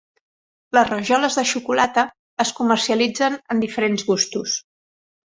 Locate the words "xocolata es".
1.49-2.53